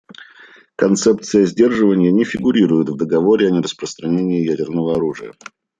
Концепция 0.77 1.45
сдерживания 1.45 2.09
не 2.11 2.23
фигурирует 2.23 2.89
в 2.89 2.95
Договоре 2.97 3.49
о 3.49 3.51
нераспространении 3.51 4.43
ядерного 4.43 4.95
оружия. 4.95 5.33